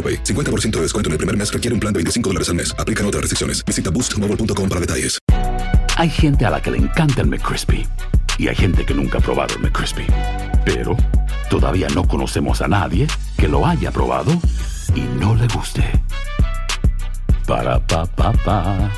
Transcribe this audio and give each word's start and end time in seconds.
AroPay. 0.00 0.24
50% 0.24 0.70
de 0.76 0.82
descuento 0.82 1.08
en 1.08 1.12
el 1.12 1.18
primer 1.18 1.36
mes 1.36 1.52
requiere 1.52 1.74
un 1.74 1.80
plan 1.80 1.92
de 1.92 1.98
25 1.98 2.30
dólares 2.30 2.48
al 2.48 2.54
mes. 2.54 2.74
Aplican 2.78 3.04
otras 3.04 3.20
restricciones. 3.20 3.62
Visita 3.66 3.90
boostmobile.com 3.90 4.68
para 4.68 4.80
detalles. 4.80 5.18
Hay 5.96 6.08
gente 6.08 6.46
a 6.46 6.50
la 6.50 6.62
que 6.62 6.70
le 6.70 6.78
encanta 6.78 7.20
el 7.20 7.26
McCrispy 7.26 7.86
y 8.38 8.48
hay 8.48 8.56
gente 8.56 8.86
que 8.86 8.94
nunca 8.94 9.18
ha 9.18 9.20
probado 9.20 9.54
el 9.56 9.60
McCrispy. 9.60 10.06
Pero 10.64 10.96
todavía 11.50 11.88
no 11.94 12.08
conocemos 12.08 12.62
a 12.62 12.68
nadie 12.68 13.06
que 13.36 13.48
lo 13.48 13.66
haya 13.66 13.90
probado 13.90 14.32
y 14.94 15.02
no 15.20 15.34
le 15.34 15.46
guste. 15.48 15.84
Para 17.46 17.84
pa 17.86 18.06
pa 18.06 18.32
pa. 18.32 18.90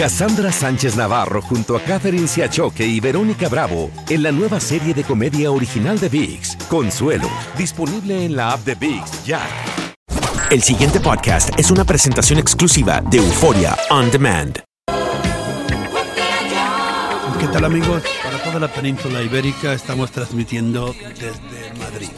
Cassandra 0.00 0.50
Sánchez 0.50 0.96
Navarro 0.96 1.42
junto 1.42 1.76
a 1.76 1.80
Catherine 1.82 2.26
Siachoque 2.26 2.86
y 2.86 3.00
Verónica 3.00 3.50
Bravo 3.50 3.90
en 4.08 4.22
la 4.22 4.32
nueva 4.32 4.58
serie 4.58 4.94
de 4.94 5.04
comedia 5.04 5.50
original 5.50 6.00
de 6.00 6.08
VIX, 6.08 6.56
Consuelo, 6.70 7.28
disponible 7.58 8.24
en 8.24 8.36
la 8.36 8.52
app 8.52 8.64
de 8.64 8.76
VIX 8.76 9.24
ya. 9.24 9.44
El 10.52 10.62
siguiente 10.62 11.00
podcast 11.00 11.50
es 11.58 11.72
una 11.72 11.84
presentación 11.84 12.38
exclusiva 12.38 13.00
de 13.10 13.18
Euforia 13.18 13.76
On 13.90 14.08
Demand. 14.08 14.60
¿Qué 17.40 17.48
tal 17.52 17.64
amigos? 17.64 18.04
Para 18.22 18.40
toda 18.44 18.60
la 18.60 18.72
península 18.72 19.20
ibérica 19.20 19.72
estamos 19.72 20.12
transmitiendo 20.12 20.94
desde 21.18 21.74
Madrid. 21.76 22.10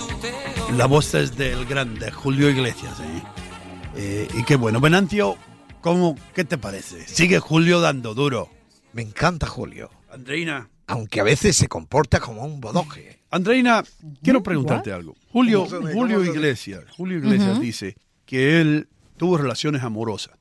La 0.76 0.84
voz 0.84 1.14
es 1.14 1.34
del 1.34 1.64
grande 1.64 2.10
Julio 2.10 2.50
Iglesias. 2.50 3.00
¿eh? 3.00 3.22
Eh, 3.96 4.28
y 4.34 4.42
qué 4.44 4.56
bueno. 4.56 4.80
Venancio, 4.80 5.38
¿cómo, 5.80 6.14
¿qué 6.34 6.44
te 6.44 6.58
parece? 6.58 7.08
Sigue 7.08 7.38
Julio 7.38 7.80
dando 7.80 8.12
duro. 8.12 8.50
Me 8.92 9.00
encanta 9.00 9.46
Julio. 9.46 9.88
Andreina. 10.12 10.68
Aunque 10.88 11.20
a 11.20 11.24
veces 11.24 11.56
se 11.56 11.68
comporta 11.68 12.20
como 12.20 12.44
un 12.44 12.60
bodoque. 12.60 13.21
Andreina, 13.32 13.82
quiero 14.22 14.42
preguntarte 14.42 14.92
algo. 14.92 15.16
Julio, 15.32 15.66
Julio 15.66 16.22
Iglesias, 16.24 16.84
Julio 16.96 17.18
Iglesias 17.18 17.60
dice 17.60 17.96
que 18.26 18.60
él 18.60 18.88
tuvo 19.16 19.36
relaciones 19.38 19.82
amorosas 19.82 20.36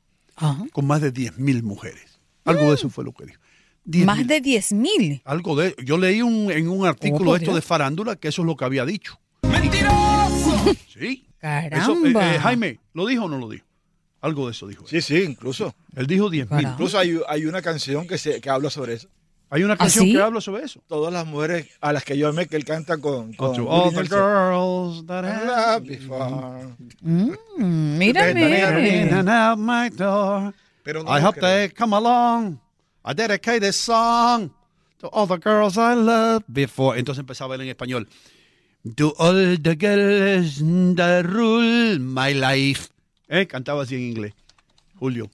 con 0.73 0.85
más 0.85 1.01
de 1.01 1.11
10.000 1.13 1.63
mujeres. 1.63 2.19
Algo 2.45 2.69
de 2.69 2.75
eso 2.75 2.89
fue 2.89 3.03
lo 3.03 3.13
que 3.13 3.25
dijo. 3.25 3.41
10.000. 3.85 4.05
Más 4.05 4.27
de 4.27 4.41
10 4.41 4.71
mil. 4.73 5.21
Algo 5.25 5.55
de 5.55 5.75
yo 5.83 5.97
leí 5.97 6.21
un- 6.21 6.51
en 6.51 6.67
un 6.69 6.85
artículo 6.85 7.35
esto 7.35 7.45
Dios. 7.45 7.55
de 7.55 7.61
farándula 7.61 8.15
que 8.15 8.27
eso 8.27 8.41
es 8.43 8.45
lo 8.45 8.55
que 8.55 8.65
había 8.65 8.85
dicho. 8.85 9.19
Sí. 10.87 11.25
Eso, 11.41 11.93
eh, 12.05 12.13
Caramba. 12.13 12.35
eh, 12.35 12.39
Jaime, 12.39 12.79
¿lo 12.93 13.05
dijo 13.07 13.25
o 13.25 13.29
no 13.29 13.37
lo 13.37 13.49
dijo? 13.49 13.65
Algo 14.21 14.45
de 14.45 14.51
eso 14.51 14.67
dijo. 14.67 14.85
Sí, 14.87 15.01
sí, 15.01 15.23
incluso. 15.23 15.73
Él 15.95 16.05
dijo 16.05 16.29
10 16.29 16.49
mil. 16.51 16.61
Incluso 16.67 16.99
hay, 16.99 17.19
hay 17.27 17.45
una 17.45 17.61
canción 17.61 18.07
que, 18.07 18.17
se, 18.19 18.39
que 18.39 18.49
habla 18.51 18.69
sobre 18.69 18.93
eso. 18.93 19.07
Hay 19.53 19.63
una 19.63 19.75
canción 19.75 20.05
que 20.05 20.21
habla 20.21 20.39
sobre 20.39 20.63
eso. 20.63 20.81
Todas 20.87 21.11
las 21.13 21.25
mujeres 21.27 21.67
a 21.81 21.91
las 21.91 22.05
que 22.05 22.17
yo 22.17 22.29
amé 22.29 22.47
que 22.47 22.55
él 22.55 22.63
canta 22.63 22.97
con, 22.97 23.33
con 23.33 23.53
To 23.53 23.69
all 23.69 23.89
the 23.89 23.97
Nelson. 23.97 24.17
girls 24.17 25.05
that 25.07 25.25
I 25.25 25.45
loved 25.45 25.87
before. 25.89 26.67
Mm, 27.01 27.97
mírame. 27.97 29.03
In 29.03 29.13
and 29.13 29.29
out 29.29 29.59
my 29.59 29.89
door. 29.89 30.53
Pero 30.83 31.01
I 31.05 31.19
hope 31.21 31.39
they 31.41 31.69
come 31.69 31.93
along. 31.93 32.59
I 33.03 33.13
dedicate 33.13 33.59
this 33.59 33.75
song 33.75 34.51
to 34.99 35.07
all 35.09 35.27
the 35.27 35.37
girls 35.37 35.77
I 35.77 35.95
loved 35.95 36.45
before. 36.47 36.97
Entonces 36.97 37.19
empezaba 37.19 37.55
él 37.55 37.61
en 37.61 37.67
español. 37.75 38.07
To 38.95 39.13
all 39.19 39.57
the 39.61 39.75
girls 39.75 40.59
that 40.95 41.25
rule 41.25 41.99
my 41.99 42.33
life. 42.33 42.87
¿Eh? 43.27 43.45
Cantaba 43.47 43.83
así 43.83 43.95
en 43.95 44.01
inglés. 44.01 44.33
Julio. 44.97 45.29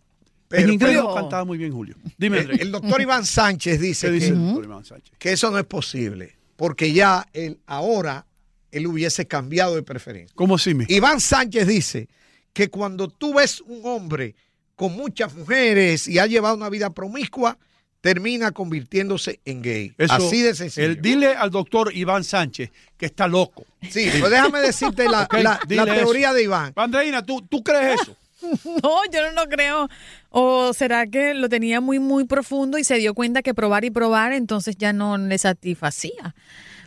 En 0.50 0.62
Pero- 0.62 0.74
inglés 0.74 0.92
pero- 0.92 1.04
no 1.04 1.16
cantaba 1.16 1.44
muy 1.46 1.58
bien 1.58 1.72
Julio. 1.74 1.96
Dime, 2.18 2.40
El, 2.40 2.62
el 2.62 2.72
doctor 2.72 3.02
Iván 3.02 3.26
Sánchez 3.26 3.80
dice 3.80 4.08
¿Qué 4.08 4.14
dice 4.14 4.34
que, 4.34 4.84
Sánchez? 4.86 5.12
eso 5.20 5.52
no 5.52 5.60
es 5.60 5.66
posible, 5.66 6.36
porque 6.56 6.94
ya 6.94 7.26
él 7.34 7.60
ahora 7.66 8.26
él 8.72 8.88
hubiese 8.88 9.26
cambiado 9.28 9.76
de 9.76 9.84
preferencia. 9.84 10.34
¿Cómo 10.36 10.56
así, 10.56 10.74
mi? 10.74 10.86
Iván 10.90 11.20
Sánchez 11.22 11.68
dice 11.68 12.08
que 12.54 12.70
cuando 12.70 13.08
tú 13.10 13.34
ves 13.36 13.62
un 13.62 13.82
hombre 13.86 14.36
con 14.76 14.94
muchas 14.94 15.34
mujeres 15.36 16.08
y 16.08 16.20
ha 16.20 16.28
llevado 16.28 16.56
una 16.56 16.70
vida 16.70 16.90
promiscua, 16.92 17.58
termina 18.02 18.52
convirtiéndose 18.52 19.40
en 19.44 19.62
gay. 19.62 19.94
Eso, 19.98 20.14
Así 20.14 20.42
de 20.42 20.54
sencillo. 20.56 20.86
el- 20.88 21.02
dile 21.02 21.28
al 21.36 21.50
doctor 21.50 21.92
Iván 21.96 22.24
Sánchez 22.24 22.70
que 22.96 23.08
está 23.08 23.28
loco. 23.28 23.66
Sí, 23.90 24.08
pues 24.20 24.32
déjame 24.32 24.60
decirte 24.62 25.06
la, 25.10 25.28
la- 25.42 25.60
teoría 25.68 26.28
eso. 26.30 26.34
de 26.36 26.44
Iván. 26.44 26.74
Andreina, 26.76 27.26
¿tú, 27.26 27.42
¿tú 27.50 27.64
crees 27.64 28.02
eso? 28.02 28.16
No, 28.84 29.00
yo 29.12 29.22
no 29.24 29.32
lo 29.44 29.50
creo. 29.50 29.90
¿O 30.30 30.74
será 30.74 31.08
que 31.08 31.34
lo 31.34 31.50
tenía 31.50 31.82
muy, 31.82 32.00
muy 32.00 32.26
profundo 32.26 32.78
y 32.78 32.84
se 32.84 32.96
dio 32.96 33.14
cuenta 33.14 33.42
que 33.42 33.54
probar 33.54 33.86
y 33.86 33.90
probar 33.92 34.34
entonces 34.34 34.76
ya 34.78 34.94
no 34.94 35.18
le 35.18 35.38
satisfacía? 35.38 36.36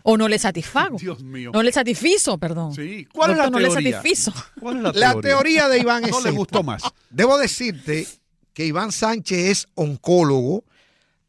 ¿O 0.02 0.16
no 0.16 0.28
le 0.28 0.38
satisfago? 0.38 0.96
Dios 0.98 1.22
mío. 1.22 1.50
No 1.52 1.62
le 1.62 1.72
satisfizo, 1.72 2.38
perdón. 2.38 2.74
Sí. 2.74 3.06
¿Cuál 3.12 3.32
es 3.32 3.36
la 3.36 3.44
Doctor, 3.44 3.62
no 3.62 3.68
teoría? 3.68 3.90
le 3.90 3.92
satisfizo. 3.92 4.32
¿Cuál 4.58 4.76
es 4.78 4.82
la 4.82 4.92
La 4.94 5.12
teoría? 5.12 5.20
teoría 5.30 5.68
de 5.68 5.78
Iván 5.80 6.04
es 6.06 6.10
No 6.10 6.20
le 6.22 6.30
gustó 6.30 6.62
más. 6.62 6.82
Debo 7.10 7.36
decirte 7.36 8.06
que 8.54 8.64
Iván 8.64 8.92
Sánchez 8.92 9.38
es 9.50 9.68
oncólogo 9.74 10.64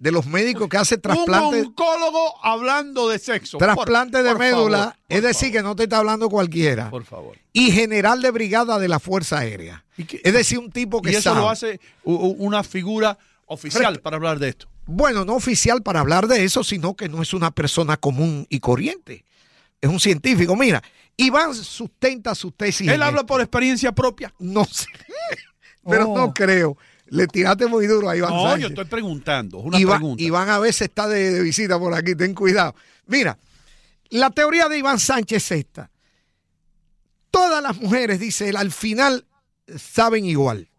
de 0.02 0.12
los 0.12 0.26
médicos 0.26 0.68
que 0.68 0.78
hace 0.78 0.98
trasplantes 0.98 1.62
Un 1.62 1.68
oncólogo 1.68 2.34
hablando 2.44 3.08
de 3.08 3.20
sexo. 3.20 3.60
trasplante 3.60 4.18
Por- 4.18 4.24
de 4.24 4.30
por 4.32 4.40
médula, 4.40 4.78
favor, 4.80 4.96
es 5.08 5.22
decir, 5.22 5.52
que 5.52 5.62
no 5.62 5.76
te 5.76 5.84
está 5.84 6.00
hablando 6.00 6.28
cualquiera. 6.28 6.90
Por 6.90 7.06
favor. 7.06 7.38
Y 7.54 7.72
general 7.72 8.20
de 8.22 8.32
brigada 8.32 8.80
de 8.80 8.88
la 8.88 9.00
Fuerza 9.00 9.38
Aérea. 9.40 9.86
Es 10.24 10.34
decir, 10.34 10.58
un 10.58 10.72
tipo 10.72 11.02
que 11.04 11.12
Y 11.12 11.16
eso 11.16 11.22
sabe. 11.30 11.42
lo 11.42 11.50
hace 11.50 11.80
una 12.04 12.64
figura 12.64 13.18
oficial 13.46 14.00
para 14.02 14.16
hablar 14.18 14.40
de 14.40 14.50
esto. 14.50 14.68
Bueno, 14.88 15.24
no 15.24 15.36
oficial 15.36 15.84
para 15.84 16.00
hablar 16.00 16.28
de 16.28 16.44
eso, 16.44 16.64
sino 16.64 16.96
que 16.96 17.08
no 17.08 17.22
es 17.22 17.36
una 17.36 17.52
persona 17.52 17.96
común 17.96 18.48
y 18.50 18.60
corriente. 18.60 19.24
Es 19.80 19.90
un 19.90 20.00
científico. 20.00 20.56
Mira, 20.56 20.82
Iván 21.16 21.54
sustenta 21.54 22.34
su 22.34 22.52
tesis. 22.52 22.88
Él 22.88 23.04
habla 23.04 23.20
esto. 23.20 23.28
por 23.28 23.42
experiencia 23.42 23.92
propia. 23.92 24.34
No 24.40 24.66
sé. 24.66 24.88
Pero 25.88 26.10
Oh. 26.10 26.18
no 26.18 26.34
creo. 26.34 26.76
Le 27.12 27.28
tiraste 27.28 27.68
muy 27.68 27.88
duro 27.88 28.10
a 28.10 28.16
Iván 28.16 28.32
No, 28.34 28.44
Sánchez. 28.44 28.62
yo 28.62 28.68
estoy 28.70 28.86
preguntando. 28.86 29.60
Es 29.60 29.66
una 29.66 29.80
Iván, 29.80 29.98
pregunta. 30.00 30.24
Iván 30.24 30.50
a 30.50 30.60
veces 30.60 30.84
está 30.84 31.08
de, 31.10 31.32
de 31.32 31.42
visita 31.42 31.78
por 31.78 31.94
aquí, 31.94 32.16
ten 32.16 32.34
cuidado. 32.34 32.74
Mira, 33.06 33.38
la 34.10 34.30
teoría 34.30 34.70
de 34.70 34.78
Iván 34.78 34.98
Sánchez 34.98 35.44
es 35.52 35.60
esta. 35.60 35.92
Todas 37.30 37.62
las 37.62 37.78
mujeres, 37.82 38.20
dice 38.20 38.48
él, 38.50 38.56
al 38.56 38.72
final 38.72 39.26
saben 39.78 40.26
igual. 40.26 40.70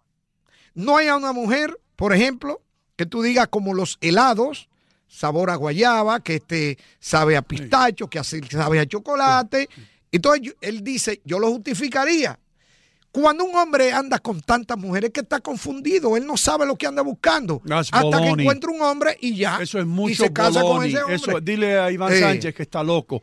No 0.75 0.97
hay 0.97 1.09
a 1.09 1.17
una 1.17 1.33
mujer, 1.33 1.79
por 1.97 2.15
ejemplo, 2.15 2.63
que 2.97 3.05
tú 3.05 3.21
digas 3.23 3.49
como 3.49 3.75
los 3.75 3.99
helados, 4.01 4.71
sabor 5.09 5.51
a 5.51 5.57
guayaba, 5.57 6.21
que 6.21 6.37
este 6.37 6.79
sabe 6.99 7.37
a 7.37 7.43
pistacho, 7.43 8.09
que 8.09 8.25
sabe 8.25 8.81
a 8.81 8.87
chocolate. 8.87 9.69
Entonces 10.11 10.55
él 10.63 10.83
dice, 10.83 11.21
yo 11.27 11.39
lo 11.39 11.51
justificaría. 11.51 12.39
Cuando 13.13 13.45
un 13.45 13.55
hombre 13.55 13.93
anda 13.93 14.19
con 14.19 14.41
tantas 14.41 14.79
mujeres 14.79 15.11
que 15.11 15.21
está 15.21 15.41
confundido, 15.41 16.17
él 16.17 16.27
no 16.27 16.37
sabe 16.39 16.65
lo 16.65 16.77
que 16.77 16.87
anda 16.87 17.03
buscando. 17.03 17.61
That's 17.67 17.91
hasta 17.93 18.23
que 18.23 18.29
encuentra 18.29 18.71
un 18.71 18.81
hombre 18.81 19.17
y 19.21 19.37
ya. 19.37 19.59
Eso 19.61 19.79
es 19.79 19.85
y 19.85 19.89
mucho 19.89 20.25
se 20.25 20.33
casa 20.33 20.63
con 20.63 20.83
ese 20.85 20.99
hombre. 21.03 21.17
Eso, 21.17 21.41
dile 21.41 21.79
a 21.79 21.91
Iván 21.93 22.13
Eh. 22.13 22.17
Sánchez 22.17 22.55
que 22.55 22.63
está 22.63 22.83
loco. 22.83 23.23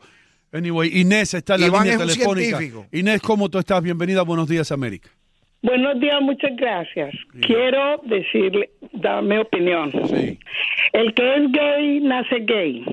Anyway, 0.52 1.00
Inés 1.00 1.34
está 1.34 1.56
en 1.56 1.62
la 1.62 1.66
Iván 1.66 1.82
línea 1.88 1.94
es 2.06 2.12
telefónica. 2.14 2.58
científico. 2.58 2.86
Inés, 2.92 3.20
¿cómo 3.20 3.48
tú 3.48 3.58
estás? 3.58 3.82
Bienvenida 3.82 4.22
Buenos 4.22 4.48
Días, 4.48 4.70
América. 4.72 5.10
Buenos 5.62 6.00
días, 6.00 6.22
muchas 6.22 6.52
gracias. 6.56 7.12
Quiero 7.42 8.00
decirle, 8.04 8.70
dar 8.92 9.22
mi 9.22 9.36
opinión. 9.38 9.90
El 10.92 11.14
que 11.14 11.36
es 11.36 11.52
gay 11.52 12.00
nace 12.00 12.36
gay. 12.46 12.84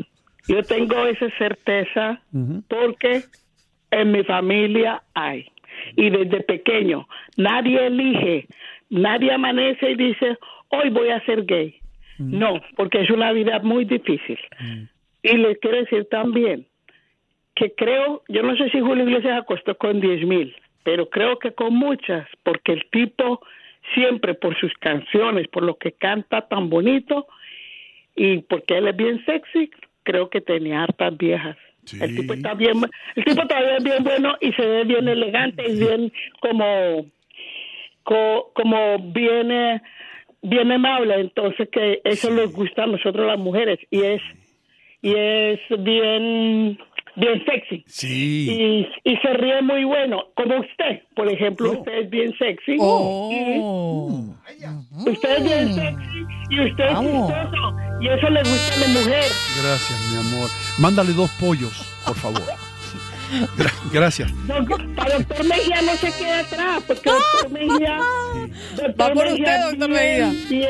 Yo 0.47 0.63
tengo 0.63 1.05
esa 1.05 1.27
certeza 1.37 2.21
porque 2.67 3.23
en 3.91 4.11
mi 4.11 4.23
familia 4.23 5.01
hay. 5.13 5.45
Y 5.95 6.09
desde 6.09 6.41
pequeño, 6.41 7.07
nadie 7.37 7.87
elige, 7.87 8.47
nadie 8.89 9.31
amanece 9.31 9.91
y 9.91 9.95
dice, 9.95 10.37
hoy 10.69 10.89
voy 10.89 11.09
a 11.09 11.23
ser 11.25 11.45
gay. 11.45 11.75
No, 12.19 12.61
porque 12.75 13.01
es 13.01 13.11
una 13.11 13.31
vida 13.31 13.59
muy 13.59 13.85
difícil. 13.85 14.39
Y 15.21 15.37
les 15.37 15.59
quiero 15.59 15.77
decir 15.77 16.07
también 16.09 16.65
que 17.53 17.73
creo, 17.73 18.23
yo 18.27 18.43
no 18.43 18.55
sé 18.55 18.69
si 18.69 18.79
Julio 18.79 19.03
Iglesias 19.03 19.41
acostó 19.41 19.75
con 19.77 19.99
10 19.99 20.25
mil, 20.25 20.55
pero 20.83 21.09
creo 21.09 21.37
que 21.39 21.51
con 21.51 21.75
muchas, 21.75 22.27
porque 22.43 22.73
el 22.73 22.85
tipo 22.91 23.41
siempre 23.93 24.33
por 24.33 24.57
sus 24.59 24.73
canciones, 24.75 25.47
por 25.47 25.63
lo 25.63 25.75
que 25.77 25.91
canta 25.91 26.47
tan 26.47 26.69
bonito 26.69 27.27
y 28.15 28.39
porque 28.39 28.77
él 28.77 28.87
es 28.87 28.95
bien 28.95 29.23
sexy, 29.25 29.71
creo 30.03 30.29
que 30.29 30.41
tenía 30.41 30.83
hartas 30.83 31.17
viejas. 31.17 31.57
El 32.01 32.15
tipo 32.15 32.33
está 32.33 32.53
bien, 32.53 32.81
el 33.15 33.23
tipo 33.23 33.47
todavía 33.47 33.77
es 33.77 33.83
bien 33.83 34.03
bueno 34.03 34.35
y 34.41 34.51
se 34.53 34.65
ve 34.65 34.83
bien 34.83 35.07
elegante 35.07 35.63
y 35.69 35.75
bien 35.75 36.11
como 36.39 37.05
co- 38.03 38.51
como 38.53 38.97
bien 38.99 39.81
bien 40.41 40.71
amable, 40.71 41.15
entonces 41.19 41.67
que 41.71 41.99
eso 42.03 42.29
les 42.31 42.51
gusta 42.53 42.83
a 42.83 42.87
nosotros 42.87 43.25
las 43.27 43.39
mujeres. 43.39 43.79
Y 43.89 44.01
es 44.03 44.21
y 45.01 45.13
es 45.15 45.59
bien 45.79 46.77
bien 47.17 47.43
sexy. 47.45 47.83
Sí. 47.87 48.87
Y, 49.03 49.11
y 49.11 49.17
se 49.17 49.33
ríe 49.33 49.61
muy 49.61 49.83
bueno, 49.83 50.23
como 50.35 50.59
usted, 50.59 51.01
por 51.15 51.27
ejemplo, 51.29 51.71
usted 51.73 51.93
es 52.03 52.09
bien 52.09 52.33
sexy. 52.37 52.77
Oh. 52.79 54.23
Y 55.05 55.09
usted 55.09 55.37
es 55.37 55.43
bien 55.43 55.73
sexy 55.73 56.25
y 56.49 56.59
usted 56.61 56.83
es 56.85 56.99
chistoso. 56.99 57.75
Y 57.99 58.07
eso 58.07 58.29
le 58.29 58.39
gusta 58.41 58.75
a 58.75 58.79
la 58.79 58.87
mujer. 58.99 59.31
Gracias, 59.61 60.09
mi 60.11 60.17
amor. 60.19 60.49
Mándale 60.79 61.13
dos 61.13 61.29
pollos, 61.39 61.85
por 62.05 62.15
favor. 62.15 62.43
Gra- 63.57 63.73
gracias. 63.91 64.31
Doctor- 64.47 64.95
Para 64.95 65.17
doctor 65.17 65.45
Mejía 65.45 65.81
no 65.81 65.91
se 65.95 66.11
queda 66.17 66.39
atrás, 66.39 66.83
porque 66.87 67.09
doctor 67.41 67.51
Mejía. 67.51 67.99
Va 69.01 69.13
por 69.13 69.27
usted, 69.27 69.61
doctor 69.69 69.89
Mejía. 69.89 70.29
Bien, 70.29 70.49
bien- 70.49 70.69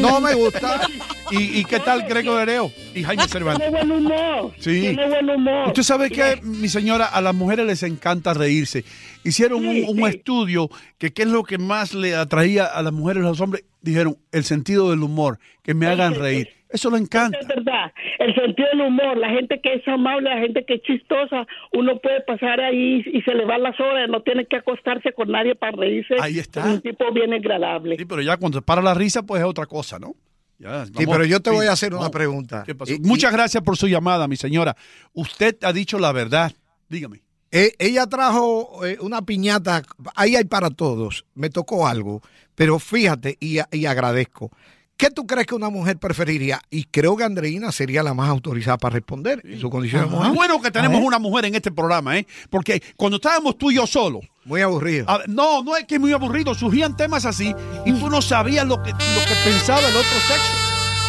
No 0.00 0.20
me 0.20 0.34
gusta. 0.34 0.88
¿Y, 1.30 1.60
y 1.60 1.64
qué 1.64 1.80
tal 1.80 2.02
Greco 2.02 2.38
Hereo 2.38 2.70
y 2.94 3.02
Jaime 3.02 3.26
Cervantes? 3.28 3.68
Tiene 3.68 3.84
buen 3.84 4.06
humor. 4.06 4.52
Sí. 4.58 4.80
Tiene 4.80 5.08
buen 5.08 5.30
humor. 5.30 5.68
Usted 5.68 5.82
sabe 5.82 6.10
que, 6.10 6.40
mi 6.42 6.68
señora, 6.68 7.06
a 7.06 7.20
las 7.20 7.34
mujeres 7.34 7.66
les 7.66 7.82
encanta 7.82 8.34
reírse. 8.34 8.84
Hicieron 9.24 9.66
un, 9.66 9.84
un 9.86 10.08
estudio 10.08 10.70
que 10.98 11.12
qué 11.12 11.22
es 11.22 11.28
lo 11.28 11.42
que 11.44 11.58
más 11.58 11.94
le 11.94 12.14
atraía 12.14 12.66
a 12.66 12.82
las 12.82 12.92
mujeres 12.92 13.22
y 13.22 13.26
a 13.26 13.30
los 13.30 13.40
hombres. 13.40 13.64
Dijeron, 13.80 14.16
el 14.32 14.44
sentido 14.44 14.90
del 14.90 15.02
humor, 15.02 15.38
que 15.62 15.74
me 15.74 15.86
hagan 15.86 16.14
reír. 16.14 16.48
Eso 16.74 16.90
le 16.90 16.98
encanta. 16.98 17.38
Es 17.38 17.46
verdad, 17.46 17.92
el 18.18 18.34
sentido 18.34 18.68
del 18.72 18.80
humor, 18.82 19.16
la 19.16 19.28
gente 19.30 19.60
que 19.62 19.74
es 19.74 19.86
amable, 19.86 20.28
la 20.28 20.40
gente 20.40 20.64
que 20.66 20.74
es 20.74 20.82
chistosa, 20.82 21.46
uno 21.72 21.98
puede 22.00 22.20
pasar 22.22 22.60
ahí 22.60 23.02
y 23.06 23.22
se 23.22 23.32
le 23.32 23.44
van 23.44 23.62
las 23.62 23.78
horas, 23.78 24.08
no 24.10 24.22
tiene 24.22 24.44
que 24.46 24.56
acostarse 24.56 25.12
con 25.12 25.30
nadie 25.30 25.54
para 25.54 25.76
reírse. 25.76 26.16
Ahí 26.20 26.38
está. 26.40 26.60
Es 26.62 26.66
un 26.74 26.80
tipo 26.80 27.10
bien 27.12 27.32
agradable. 27.32 27.96
Sí, 27.96 28.04
pero 28.04 28.22
ya 28.22 28.36
cuando 28.36 28.58
se 28.58 28.62
para 28.62 28.82
la 28.82 28.92
risa, 28.92 29.22
pues 29.22 29.40
es 29.40 29.46
otra 29.46 29.66
cosa, 29.66 29.98
¿no? 30.00 30.14
Ya, 30.58 30.84
Sí, 30.86 30.92
pero 31.06 31.24
yo 31.24 31.40
te 31.40 31.50
Sí. 31.50 31.56
voy 31.56 31.66
a 31.66 31.72
hacer 31.72 31.94
una 31.94 32.10
pregunta. 32.10 32.64
¿Qué 32.66 32.74
pasó? 32.74 32.92
Y- 32.92 32.98
Muchas 33.00 33.32
gracias 33.32 33.62
por 33.62 33.76
su 33.76 33.86
llamada, 33.86 34.26
mi 34.28 34.36
señora. 34.36 34.76
Usted 35.12 35.56
ha 35.62 35.72
dicho 35.72 35.98
la 35.98 36.10
verdad. 36.12 36.52
Dígame. 36.88 37.22
Eh, 37.52 37.72
ella 37.78 38.06
trajo 38.08 38.84
eh, 38.84 38.96
una 39.00 39.22
piñata, 39.22 39.82
ahí 40.16 40.34
hay 40.34 40.44
para 40.44 40.70
todos, 40.70 41.24
me 41.36 41.50
tocó 41.50 41.86
algo, 41.86 42.20
pero 42.56 42.80
fíjate 42.80 43.36
y, 43.38 43.58
y 43.70 43.86
agradezco. 43.86 44.50
¿Qué 44.96 45.10
tú 45.10 45.26
crees 45.26 45.46
que 45.46 45.54
una 45.56 45.70
mujer 45.70 45.98
preferiría? 45.98 46.60
Y 46.70 46.84
creo 46.84 47.16
que 47.16 47.24
Andreina 47.24 47.72
sería 47.72 48.02
la 48.04 48.14
más 48.14 48.28
autorizada 48.28 48.78
para 48.78 48.94
responder 48.94 49.40
en 49.44 49.60
su 49.60 49.68
condición 49.68 50.04
de 50.04 50.10
mujer. 50.16 50.32
bueno 50.32 50.62
que 50.62 50.70
tenemos 50.70 51.00
una 51.02 51.18
mujer 51.18 51.46
en 51.46 51.56
este 51.56 51.72
programa, 51.72 52.16
¿eh? 52.16 52.26
Porque 52.48 52.80
cuando 52.96 53.16
estábamos 53.16 53.58
tú 53.58 53.70
y 53.72 53.74
yo 53.76 53.86
solos. 53.88 54.22
Muy 54.44 54.60
aburrido. 54.60 55.08
a 55.08 55.18
ver, 55.18 55.28
no, 55.28 55.62
no 55.64 55.76
es 55.76 55.84
que 55.84 55.98
muy 55.98 56.12
aburrido. 56.12 56.54
Surgían 56.54 56.96
temas 56.96 57.24
así 57.24 57.52
y 57.84 57.92
tú 57.92 58.08
no 58.08 58.22
sabías 58.22 58.66
lo 58.66 58.80
que, 58.82 58.90
lo 58.90 58.96
que 58.98 59.34
pensaba 59.44 59.80
el 59.80 59.96
otro 59.96 60.18
sexo. 60.28 60.52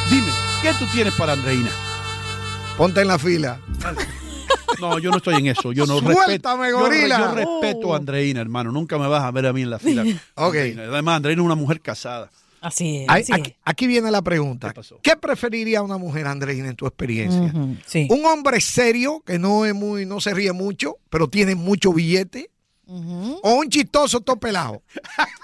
Dime, 0.09 0.31
¿qué 0.63 0.71
tú 0.79 0.85
tienes 0.91 1.13
para 1.13 1.33
Andreina? 1.33 1.69
Ponte 2.77 3.01
en 3.01 3.07
la 3.07 3.19
fila. 3.19 3.59
No, 4.81 4.99
yo 4.99 5.11
no 5.11 5.17
estoy 5.17 5.35
en 5.35 5.47
eso. 5.47 5.71
Yo 5.71 5.85
no 5.85 5.99
Suéltame, 5.99 6.25
respeto. 6.27 6.69
yo- 6.69 6.79
gorila. 6.79 7.19
Yo, 7.19 7.31
respeto 7.35 7.93
a 7.93 7.97
Andreina, 7.97 8.41
hermano. 8.41 8.71
Nunca 8.71 8.97
me 8.97 9.07
vas 9.07 9.23
a 9.23 9.31
ver 9.31 9.45
a 9.47 9.53
mí 9.53 9.61
en 9.61 9.69
la 9.69 9.79
fila. 9.79 10.03
Ok. 10.35 10.55
Andreina. 10.55 10.83
Además, 10.83 11.15
Andreina 11.17 11.41
es 11.41 11.45
una 11.45 11.55
mujer 11.55 11.81
casada. 11.81 12.29
Así 12.65 12.97
es. 12.97 13.05
Así 13.07 13.31
aquí, 13.33 13.55
aquí 13.63 13.87
viene 13.87 14.09
la 14.11 14.21
pregunta. 14.21 14.73
¿Qué, 15.01 15.15
preferiría 15.15 15.81
una 15.81 15.97
mujer, 15.97 16.25
Andreina, 16.27 16.67
en 16.69 16.75
tu 16.75 16.87
experiencia? 16.87 17.53
Sí. 17.85 18.07
Un 18.09 18.25
hombre 18.25 18.59
serio, 18.61 19.21
que 19.25 19.37
no 19.37 19.65
es 19.65 19.73
muy, 19.75 20.05
no 20.05 20.19
se 20.19 20.33
ríe 20.33 20.51
mucho, 20.51 20.97
pero 21.09 21.27
tiene 21.29 21.55
mucho 21.55 21.93
billete. 21.93 22.49
O 22.87 23.55
un 23.55 23.67
chistoso 23.69 24.21
todo 24.21 24.35
pelado. 24.39 24.83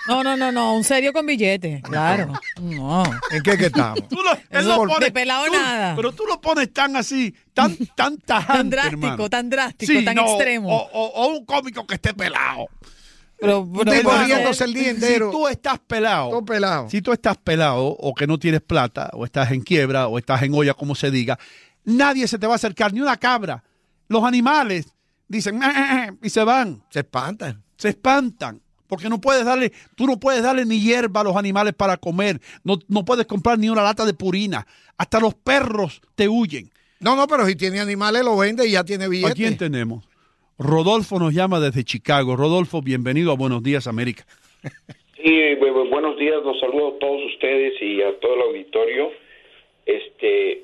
No, 0.07 0.23
no, 0.23 0.37
no, 0.37 0.51
no, 0.51 0.75
un 0.75 0.83
serio 0.83 1.11
con 1.11 1.25
billete, 1.25 1.81
claro. 1.83 2.31
No. 2.61 3.03
¿En 3.31 3.41
qué 3.41 3.57
que 3.57 3.65
estamos? 3.65 4.07
Tú 4.07 4.17
lo- 4.17 4.33
él 4.33 4.99
de 4.99 5.11
pelado 5.11 5.45
tú- 5.47 5.53
nada. 5.53 5.95
Pero 5.95 6.11
tú 6.11 6.25
lo 6.27 6.39
pones 6.39 6.71
tan 6.71 6.95
así, 6.95 7.33
tan, 7.53 7.75
tan 7.95 8.17
tajante, 8.19 8.57
Tan 8.57 8.69
drástico, 8.69 8.95
hermano. 9.07 9.29
tan 9.29 9.49
drástico, 9.49 9.91
Sí, 9.91 10.05
tan 10.05 10.15
no, 10.15 10.25
extremo. 10.27 10.69
O, 10.69 10.89
o- 10.93 11.07
o 11.23 11.27
un 11.37 11.45
cómico 11.45 11.85
que 11.87 11.95
esté 11.95 12.13
pelado. 12.13 12.67
Pero, 13.41 13.67
riéndose 13.83 14.63
el 14.65 14.73
día 14.73 14.91
entero. 14.91 15.31
Si 15.31 15.37
tú 15.37 15.47
estás 15.47 15.79
pelado, 15.79 16.29
Todo 16.29 16.45
pelado. 16.45 16.89
si 16.89 17.01
tú 17.01 17.11
estás 17.11 17.37
pelado 17.37 17.87
o 17.87 18.13
que 18.13 18.27
no 18.27 18.37
tienes 18.37 18.61
plata 18.61 19.09
o 19.13 19.25
estás 19.25 19.51
en 19.51 19.61
quiebra 19.61 20.07
o 20.07 20.19
estás 20.19 20.43
en 20.43 20.53
olla, 20.53 20.75
como 20.75 20.93
se 20.93 21.09
diga, 21.09 21.39
nadie 21.83 22.27
se 22.27 22.37
te 22.37 22.45
va 22.45 22.53
a 22.53 22.55
acercar, 22.57 22.93
ni 22.93 23.01
una 23.01 23.17
cabra. 23.17 23.63
Los 24.07 24.23
animales 24.23 24.93
dicen 25.27 25.59
y 26.21 26.29
se 26.29 26.43
van, 26.43 26.83
Se 26.89 26.99
espantan. 26.99 27.63
se 27.77 27.89
espantan. 27.89 28.61
Porque 28.85 29.09
no 29.09 29.19
puedes 29.21 29.45
darle, 29.45 29.71
tú 29.95 30.05
no 30.05 30.19
puedes 30.19 30.43
darle 30.43 30.65
ni 30.65 30.79
hierba 30.81 31.21
a 31.21 31.23
los 31.23 31.35
animales 31.37 31.73
para 31.73 31.95
comer, 31.97 32.41
no, 32.63 32.77
no 32.89 33.05
puedes 33.05 33.25
comprar 33.25 33.57
ni 33.57 33.69
una 33.69 33.81
lata 33.83 34.05
de 34.05 34.13
purina. 34.13 34.67
Hasta 34.97 35.19
los 35.19 35.33
perros 35.33 36.01
te 36.13 36.27
huyen. 36.27 36.69
No, 36.99 37.15
no, 37.15 37.25
pero 37.25 37.47
si 37.47 37.55
tiene 37.55 37.79
animales 37.79 38.23
lo 38.23 38.37
vende 38.37 38.67
y 38.67 38.71
ya 38.71 38.83
tiene 38.83 39.07
billete. 39.07 39.31
¿A 39.31 39.33
quién 39.33 39.57
tenemos? 39.57 40.05
Rodolfo 40.63 41.17
nos 41.17 41.33
llama 41.33 41.59
desde 41.59 41.83
Chicago. 41.83 42.35
Rodolfo, 42.35 42.81
bienvenido 42.83 43.31
a 43.31 43.35
Buenos 43.35 43.63
Días, 43.63 43.87
América. 43.87 44.25
Sí, 45.17 45.55
bu- 45.59 45.73
bu- 45.73 45.89
buenos 45.89 46.17
días, 46.17 46.41
los 46.43 46.59
saludo 46.59 46.89
a 46.95 46.99
todos 46.99 47.21
ustedes 47.33 47.81
y 47.81 48.01
a 48.03 48.13
todo 48.19 48.35
el 48.35 48.41
auditorio. 48.41 49.11
Este, 49.87 50.61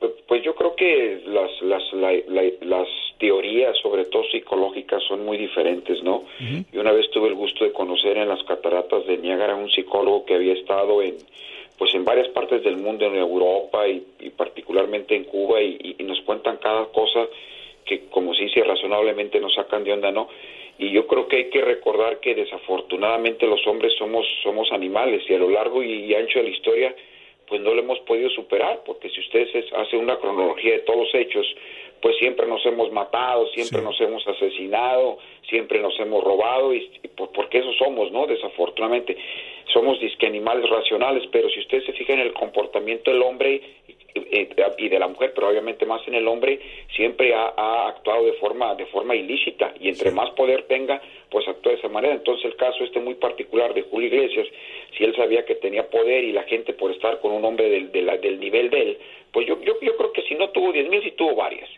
pu- 0.00 0.14
pues 0.26 0.42
yo 0.42 0.54
creo 0.54 0.74
que 0.74 1.22
las 1.26 1.50
las 1.60 1.82
la- 1.92 2.12
la- 2.28 2.50
las 2.62 2.88
teorías, 3.18 3.76
sobre 3.82 4.06
todo 4.06 4.22
psicológicas, 4.32 5.02
son 5.06 5.24
muy 5.26 5.36
diferentes, 5.36 6.02
¿no? 6.02 6.24
Y 6.72 6.78
una 6.78 6.92
vez 6.92 7.10
tuve 7.10 7.28
el 7.28 7.34
gusto 7.34 7.64
de 7.64 7.72
conocer 7.72 8.16
en 8.16 8.28
las 8.28 8.42
cataratas 8.44 9.06
de 9.06 9.18
Niágara 9.18 9.54
un 9.56 9.70
psicólogo 9.70 10.24
que 10.24 10.34
había 10.36 10.54
estado 10.54 11.02
en 11.02 11.16
pues 11.76 11.92
en 11.94 12.04
varias 12.04 12.28
partes 12.28 12.62
del 12.62 12.76
mundo, 12.76 13.04
en 13.04 13.16
Europa 13.16 13.86
y, 13.88 14.00
y 14.20 14.30
particularmente 14.30 15.16
en 15.16 15.24
Cuba 15.24 15.60
y 15.60 15.96
nos 16.04 16.20
cuentan 16.22 16.56
cada 16.58 16.86
cosa 16.86 17.26
que 17.84 18.06
como 18.10 18.34
se 18.34 18.44
dice 18.44 18.62
razonablemente 18.64 19.40
nos 19.40 19.54
sacan 19.54 19.84
de 19.84 19.92
onda, 19.92 20.10
¿no? 20.10 20.28
Y 20.78 20.90
yo 20.90 21.06
creo 21.06 21.28
que 21.28 21.36
hay 21.36 21.44
que 21.50 21.60
recordar 21.60 22.18
que 22.20 22.34
desafortunadamente 22.34 23.46
los 23.46 23.64
hombres 23.66 23.92
somos 23.98 24.26
somos 24.42 24.70
animales 24.72 25.22
y 25.28 25.34
a 25.34 25.38
lo 25.38 25.50
largo 25.50 25.82
y, 25.82 25.92
y 26.06 26.14
ancho 26.14 26.38
de 26.40 26.44
la 26.44 26.50
historia 26.50 26.94
pues 27.46 27.60
no 27.60 27.74
lo 27.74 27.80
hemos 27.80 28.00
podido 28.00 28.30
superar, 28.30 28.80
porque 28.86 29.10
si 29.10 29.20
ustedes 29.20 29.54
es- 29.54 29.70
hacen 29.74 30.00
una 30.00 30.16
cronología 30.16 30.72
de 30.72 30.78
todos 30.78 31.00
los 31.00 31.14
hechos, 31.14 31.46
pues 32.00 32.16
siempre 32.16 32.46
nos 32.46 32.64
hemos 32.64 32.90
matado, 32.90 33.46
siempre 33.48 33.82
nos 33.82 34.00
hemos 34.00 34.26
asesinado, 34.26 35.18
siempre 35.50 35.78
nos 35.78 35.98
hemos 36.00 36.24
robado, 36.24 36.72
y, 36.74 36.88
y 37.02 37.08
por- 37.08 37.30
porque 37.32 37.58
eso 37.58 37.70
somos, 37.74 38.10
¿no? 38.10 38.26
Desafortunadamente, 38.26 39.18
somos 39.74 40.00
disque 40.00 40.26
animales 40.26 40.70
racionales, 40.70 41.24
pero 41.30 41.50
si 41.50 41.60
ustedes 41.60 41.84
se 41.84 41.92
fijan 41.92 42.20
en 42.20 42.26
el 42.28 42.32
comportamiento 42.32 43.10
del 43.10 43.20
hombre 43.20 43.60
y 44.78 44.88
de 44.88 44.98
la 44.98 45.08
mujer, 45.08 45.32
pero 45.34 45.48
obviamente 45.48 45.84
más 45.84 46.00
en 46.06 46.14
el 46.14 46.26
hombre, 46.28 46.60
siempre 46.94 47.34
ha, 47.34 47.52
ha 47.56 47.88
actuado 47.88 48.24
de 48.24 48.32
forma 48.34 48.74
de 48.76 48.86
forma 48.86 49.14
ilícita 49.16 49.74
y 49.80 49.88
entre 49.88 50.12
más 50.12 50.30
poder 50.30 50.62
tenga, 50.68 51.02
pues 51.30 51.46
actúa 51.48 51.72
de 51.72 51.78
esa 51.78 51.88
manera. 51.88 52.14
Entonces 52.14 52.44
el 52.44 52.56
caso 52.56 52.84
este 52.84 53.00
muy 53.00 53.14
particular 53.14 53.74
de 53.74 53.82
Julio 53.82 54.08
Iglesias, 54.08 54.46
si 54.96 55.04
él 55.04 55.14
sabía 55.16 55.44
que 55.44 55.56
tenía 55.56 55.90
poder 55.90 56.22
y 56.24 56.32
la 56.32 56.44
gente 56.44 56.72
por 56.72 56.92
estar 56.92 57.18
con 57.20 57.32
un 57.32 57.44
hombre 57.44 57.68
del, 57.68 57.90
de 57.90 58.02
la- 58.02 58.16
del 58.16 58.38
nivel 58.38 58.70
de 58.70 58.80
él, 58.80 58.98
pues 59.32 59.46
yo, 59.48 59.60
yo, 59.62 59.74
yo 59.82 59.96
creo 59.96 60.12
que 60.12 60.22
si 60.22 60.34
no 60.36 60.48
tuvo 60.50 60.72
10 60.72 60.88
mil, 60.88 61.02
sí 61.02 61.10
tuvo 61.12 61.34
varias. 61.34 61.68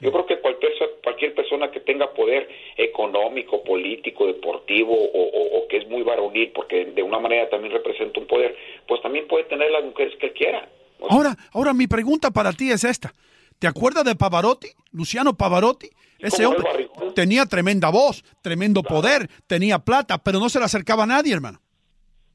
Yo 0.00 0.10
creo 0.12 0.26
que 0.26 0.38
cualquier, 0.40 0.72
cualquier 1.02 1.34
persona 1.34 1.70
que 1.70 1.80
tenga 1.80 2.12
poder 2.12 2.48
económico, 2.76 3.62
político, 3.64 4.26
deportivo 4.26 4.92
o, 4.94 5.20
o- 5.22 5.58
o 5.58 5.68
que 5.68 5.78
es 5.78 5.88
muy 5.88 6.02
varonil, 6.02 6.50
porque 6.52 6.84
de 6.86 7.02
una 7.02 7.18
manera 7.18 7.48
también 7.50 7.72
representa 7.72 8.20
un 8.20 8.26
poder, 8.26 8.54
pues 8.86 9.00
también 9.02 9.26
puede 9.28 9.44
tener 9.44 9.70
las 9.70 9.84
mujeres 9.84 10.14
que 10.18 10.26
él 10.26 10.32
quiera. 10.32 10.68
Ahora, 11.08 11.36
ahora 11.52 11.74
mi 11.74 11.86
pregunta 11.86 12.30
para 12.30 12.52
ti 12.52 12.70
es 12.70 12.84
esta. 12.84 13.12
¿Te 13.58 13.66
acuerdas 13.66 14.04
de 14.04 14.14
Pavarotti? 14.16 14.68
Luciano 14.92 15.34
Pavarotti. 15.36 15.88
Ese 16.18 16.46
hombre 16.46 16.88
tenía 17.14 17.44
tremenda 17.46 17.90
voz, 17.90 18.24
tremendo 18.42 18.82
poder, 18.82 19.28
tenía 19.46 19.78
plata, 19.78 20.18
pero 20.18 20.38
no 20.38 20.48
se 20.48 20.58
le 20.58 20.64
acercaba 20.64 21.04
a 21.04 21.06
nadie, 21.06 21.34
hermano. 21.34 21.60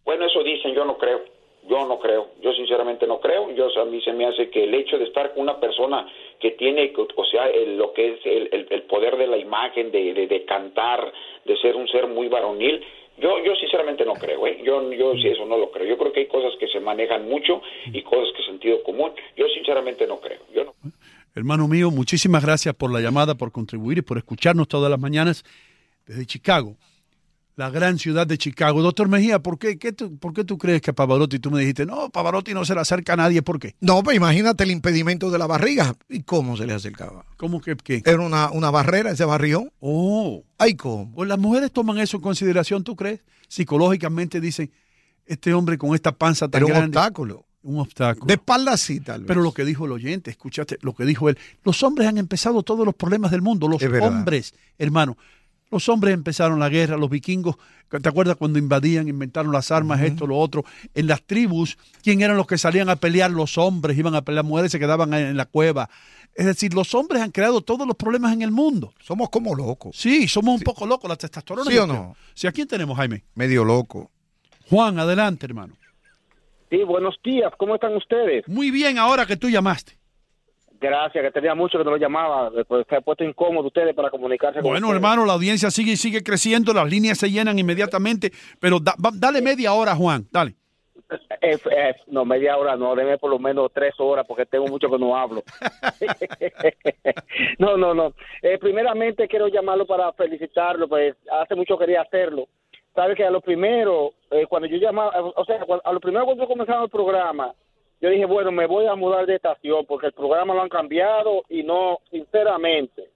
Bueno, 0.06 0.26
eso 0.26 0.44
dicen, 0.44 0.74
yo 0.74 0.86
no 0.86 0.98
creo. 0.98 1.22
Yo 1.70 1.86
no 1.86 2.00
creo. 2.00 2.30
Yo 2.42 2.52
sinceramente 2.54 3.06
no 3.06 3.20
creo. 3.20 3.52
Yo, 3.54 3.68
a 3.80 3.86
mí 3.86 4.02
se 4.02 4.12
me 4.14 4.26
hace 4.26 4.50
que 4.50 4.64
el 4.64 4.74
hecho 4.74 4.98
de 4.98 5.06
estar 5.06 5.34
con 5.34 5.44
una 5.44 5.60
persona 5.60 6.08
que 6.40 6.52
tiene, 6.52 6.92
o 7.16 7.26
sea, 7.26 7.48
el- 7.50 7.78
lo 7.78 7.94
que 7.94 8.14
es 8.14 8.20
el, 8.26 8.68
el- 8.72 8.82
poder 8.84 9.18
de 9.18 9.28
la 9.28 9.38
imagen, 9.38 9.92
de, 9.92 10.28
cantar, 10.46 11.12
de 11.46 11.58
ser 11.58 11.76
un 11.76 11.88
ser 11.88 12.08
muy 12.08 12.28
varonil, 12.28 12.84
Yo, 13.20 13.44
yo 13.44 13.54
sinceramente 13.58 14.06
no 14.06 14.14
creo, 14.14 14.48
¿eh? 14.48 14.62
Yo, 14.64 14.92
yo 14.94 15.14
sí 15.16 15.28
eso 15.28 15.46
no 15.46 15.58
lo 15.58 15.70
creo. 15.72 15.86
Yo 15.86 15.98
creo 15.98 16.14
que 16.14 16.22
hay 16.22 16.28
cosas 16.28 16.54
que 16.58 16.70
se 16.70 16.80
manejan 16.80 17.28
mucho 17.28 17.62
y 17.92 18.02
cosas 18.02 18.30
que 18.36 18.44
sentido 18.44 18.82
común. 18.84 19.12
Yo 19.36 19.46
sinceramente 19.50 20.08
no 20.08 20.22
creo. 20.22 20.40
Yo 20.56 20.64
no. 20.64 20.74
Hermano 21.36 21.68
mío, 21.68 21.92
muchísimas 21.92 22.42
gracias 22.46 22.74
por 22.76 22.92
la 22.94 23.02
llamada, 23.02 23.36
por 23.36 23.52
contribuir 23.52 23.98
y 23.98 24.02
por 24.04 24.18
escucharnos 24.18 24.70
todas 24.70 24.90
las 24.90 25.00
mañanas 25.02 25.44
desde 26.08 26.26
Chicago, 26.26 26.76
la 27.60 27.70
gran 27.70 28.00
ciudad 28.00 28.26
de 28.26 28.38
Chicago. 28.38 28.82
Doctor 28.82 29.10
Mejía, 29.10 29.40
¿por 29.40 29.60
qué, 29.60 29.78
qué 29.78 29.92
tú, 29.92 30.18
¿por 30.18 30.34
qué 30.34 30.46
tú 30.46 30.58
crees 30.58 30.82
que 30.82 30.92
a 30.92 30.94
Pavarotti 30.94 31.40
tú 31.40 31.52
me 31.52 31.60
dijiste, 31.60 31.86
no, 31.86 32.10
Pavarotti 32.10 32.54
no 32.54 32.64
se 32.64 32.74
le 32.74 32.80
acerca 32.80 33.14
a 33.14 33.16
nadie? 33.18 33.42
¿Por 33.42 33.60
qué? 33.60 33.76
No, 33.82 34.02
pues 34.02 34.16
imagínate 34.16 34.64
el 34.64 34.72
impedimento 34.72 35.30
de 35.30 35.38
la 35.38 35.46
barriga. 35.46 35.94
¿Y 36.08 36.24
cómo 36.24 36.56
se 36.56 36.66
le 36.66 36.74
acercaba? 36.74 37.26
¿Cómo 37.36 37.60
que 37.60 37.76
qué? 37.76 38.02
Era 38.06 38.22
una, 38.22 38.50
una 38.50 38.72
barrera, 38.72 39.12
ese 39.12 39.26
barrión. 39.26 39.74
Oh. 39.82 40.42
Ay, 40.58 40.76
¿cómo? 40.76 41.12
Pues 41.14 41.28
las 41.28 41.38
mujeres 41.38 41.74
toman 41.74 41.98
eso 41.98 42.16
en 42.16 42.24
consideración, 42.24 42.86
¿tú 42.86 42.96
crees? 42.96 43.20
Psicológicamente 43.50 44.40
dicen, 44.40 44.72
este 45.26 45.54
hombre 45.54 45.78
con 45.78 45.94
esta 45.94 46.14
panza 46.14 46.48
tan 46.48 46.60
Era 46.60 46.66
un 46.68 46.72
grande. 46.80 46.98
obstáculo. 46.98 47.46
Un 47.62 47.80
obstáculo. 47.80 48.26
De 48.26 48.36
espalda 48.36 48.78
sí, 48.78 49.02
tal 49.02 49.20
vez. 49.20 49.28
Pero 49.28 49.42
lo 49.42 49.52
que 49.52 49.66
dijo 49.66 49.86
el 49.86 49.92
oyente, 49.92 50.32
escuchaste 50.32 50.78
lo 50.80 50.94
que 50.94 51.04
dijo 51.04 51.28
él. 51.28 51.38
Los 51.66 51.84
hombres 51.84 52.08
han 52.08 52.18
empezado 52.18 52.64
todos 52.64 52.86
los 52.86 52.96
problemas 52.96 53.32
del 53.32 53.42
mundo. 53.42 53.68
Los 53.68 53.84
hombres, 53.84 54.54
hermano. 54.78 55.18
Los 55.72 55.88
hombres 55.88 56.14
empezaron 56.14 56.60
la 56.60 56.70
guerra, 56.70 56.98
los 56.98 57.10
vikingos, 57.10 57.56
¿te 57.90 58.10
acuerdas 58.10 58.38
cuando 58.38 58.58
invadían, 58.58 59.08
inventaron 59.08 59.52
las 59.52 59.70
armas, 59.70 60.02
esto, 60.02 60.26
lo 60.26 60.38
otro? 60.38 60.66
En 60.96 61.06
las 61.06 61.22
tribus, 61.22 61.78
¿quién 62.04 62.22
eran 62.22 62.38
los 62.38 62.48
que 62.48 62.58
salían 62.58 62.90
a 62.90 62.96
pelear? 62.96 63.30
Los 63.30 63.58
hombres, 63.58 63.98
iban 63.98 64.16
a 64.16 64.24
pelear, 64.24 64.44
las 64.44 64.50
mujeres 64.50 64.72
se 64.72 64.80
quedaban 64.80 65.14
en 65.14 65.38
la 65.38 65.46
cueva. 65.46 65.90
Es 66.34 66.46
decir, 66.46 66.74
los 66.74 66.96
hombres 66.96 67.22
han 67.22 67.32
creado 67.32 67.62
todos 67.62 67.86
los 67.86 67.96
problemas 67.96 68.34
en 68.34 68.42
el 68.42 68.52
mundo. 68.52 68.94
Somos 69.00 69.30
como 69.30 69.54
locos. 69.54 69.96
Sí, 69.96 70.28
somos 70.28 70.56
un 70.58 70.62
poco 70.62 70.88
locos, 70.88 71.08
la 71.08 71.16
testosterona. 71.16 71.70
¿Sí 71.70 71.76
yo 71.76 71.84
o 71.84 71.88
no? 71.88 72.16
Sí, 72.34 72.48
¿a 72.48 72.52
quién 72.52 72.68
tenemos, 72.68 72.98
Jaime? 72.98 73.26
Medio 73.36 73.64
loco. 73.64 74.10
Juan, 74.70 74.98
adelante, 74.98 75.46
hermano. 75.46 75.76
Sí, 76.72 76.84
buenos 76.84 77.16
días, 77.24 77.52
¿cómo 77.58 77.76
están 77.76 77.96
ustedes? 77.96 78.48
Muy 78.48 78.72
bien, 78.72 78.98
ahora 78.98 79.26
que 79.26 79.38
tú 79.38 79.50
llamaste. 79.50 79.99
Gracias, 80.82 81.24
que 81.24 81.32
tenía 81.32 81.56
mucho 81.56 81.78
que 81.78 81.84
no 81.84 81.92
lo 81.92 81.98
llamaba, 81.98 82.50
después 82.52 82.86
se 82.88 82.96
ha 82.96 83.02
puesto 83.02 83.24
incómodo 83.24 83.68
ustedes 83.68 83.94
para 83.94 84.10
comunicarse 84.10 84.62
con 84.62 84.72
Bueno, 84.72 84.92
hermano, 84.94 85.26
la 85.26 85.34
audiencia 85.34 85.70
sigue 85.70 85.92
y 85.94 85.98
sigue 85.98 86.24
creciendo, 86.24 86.74
las 86.74 86.90
líneas 86.90 87.18
se 87.18 87.30
llenan 87.30 87.60
inmediatamente, 87.60 88.32
pero 88.60 88.80
da- 88.80 88.96
va- 89.04 89.12
dale 89.14 89.42
media 89.42 89.74
hora, 89.74 89.94
Juan, 89.96 90.26
dale. 90.32 90.56
Eh, 91.42 91.58
eh, 91.72 91.96
no, 92.08 92.26
media 92.26 92.58
hora 92.58 92.76
no, 92.76 92.94
denme 92.96 93.18
por 93.18 93.32
lo 93.32 93.40
menos 93.40 93.72
tres 93.74 93.94
horas 93.98 94.26
porque 94.28 94.46
tengo 94.46 94.68
mucho 94.68 94.90
que 94.90 95.00
no 95.00 95.16
hablo. 95.18 95.42
no, 97.60 97.78
no, 97.78 97.94
no. 97.94 98.14
Eh, 98.42 98.58
primeramente 98.60 99.28
quiero 99.28 99.48
llamarlo 99.48 99.86
para 99.86 100.12
felicitarlo, 100.14 100.88
pues 100.88 101.16
hace 101.42 101.56
mucho 101.56 101.78
quería 101.78 102.02
hacerlo. 102.02 102.48
Sabe 102.94 103.16
que 103.16 103.24
a 103.24 103.32
lo 103.32 103.42
primero, 103.42 104.12
eh, 104.32 104.46
cuando 104.48 104.68
yo 104.68 104.78
llamaba, 104.78 105.12
o 105.36 105.46
sea, 105.46 105.60
a 105.84 105.94
lo 105.94 106.00
primero 106.00 106.26
cuando 106.26 106.44
yo 106.44 106.48
comenzaba 106.50 106.84
el 106.84 106.90
programa, 106.90 107.54
yo 108.02 108.10
dije, 108.10 108.26
bueno, 108.26 108.52
me 108.52 108.66
voy 108.66 108.86
a 108.88 108.96
mudar 108.96 109.26
de 109.26 109.36
estación 109.36 109.86
porque 109.86 110.08
el 110.08 110.14
programa 110.14 110.54
lo 110.54 110.62
han 110.62 110.70
cambiado 110.70 111.44
y 111.50 111.64
no, 111.64 112.00
sinceramente. 112.12 113.10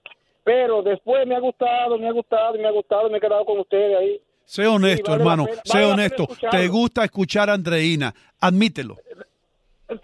Pero 0.44 0.82
después 0.82 1.26
me 1.26 1.34
ha 1.36 1.40
gustado, 1.40 1.96
me 1.98 2.06
ha 2.08 2.12
gustado, 2.12 2.54
me 2.58 2.66
ha 2.66 2.70
gustado, 2.70 3.08
me 3.08 3.18
he 3.18 3.20
quedado 3.20 3.44
con 3.44 3.58
ustedes 3.60 3.96
ahí. 3.98 4.20
Sé 4.44 4.66
honesto, 4.66 4.96
Sí, 5.06 5.10
vale 5.12 5.16
la 5.16 5.22
hermano, 5.32 5.44
pena- 5.46 5.62
sé 5.64 5.78
vale 5.78 5.92
honesto. 5.92 6.28
Te 6.50 6.68
gusta 6.68 7.04
escuchar 7.04 7.48
a 7.48 7.54
Andreina, 7.54 8.12
admítelo. 8.40 8.96